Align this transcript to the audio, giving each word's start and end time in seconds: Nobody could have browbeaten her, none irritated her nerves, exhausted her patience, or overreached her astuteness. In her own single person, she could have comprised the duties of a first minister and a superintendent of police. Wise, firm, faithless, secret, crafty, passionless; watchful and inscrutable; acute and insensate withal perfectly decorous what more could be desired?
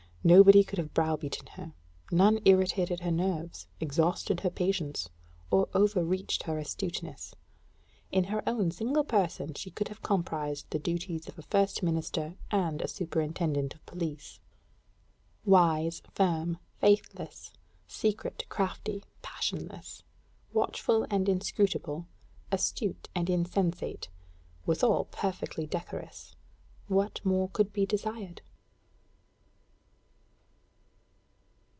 Nobody 0.23 0.63
could 0.63 0.77
have 0.77 0.93
browbeaten 0.93 1.47
her, 1.53 1.73
none 2.11 2.41
irritated 2.45 2.99
her 2.99 3.09
nerves, 3.09 3.65
exhausted 3.79 4.41
her 4.41 4.51
patience, 4.51 5.09
or 5.49 5.67
overreached 5.73 6.43
her 6.43 6.59
astuteness. 6.59 7.33
In 8.11 8.25
her 8.25 8.43
own 8.47 8.69
single 8.69 9.03
person, 9.03 9.55
she 9.55 9.71
could 9.71 9.87
have 9.87 10.03
comprised 10.03 10.69
the 10.69 10.77
duties 10.77 11.27
of 11.27 11.39
a 11.39 11.41
first 11.41 11.81
minister 11.81 12.35
and 12.51 12.83
a 12.83 12.87
superintendent 12.87 13.73
of 13.73 13.83
police. 13.87 14.39
Wise, 15.43 16.03
firm, 16.13 16.59
faithless, 16.79 17.51
secret, 17.87 18.45
crafty, 18.47 19.03
passionless; 19.23 20.03
watchful 20.53 21.03
and 21.09 21.29
inscrutable; 21.29 22.05
acute 22.51 23.09
and 23.15 23.27
insensate 23.27 24.07
withal 24.67 25.05
perfectly 25.05 25.65
decorous 25.65 26.35
what 26.87 27.19
more 27.25 27.49
could 27.49 27.73
be 27.73 27.87
desired? 27.87 28.43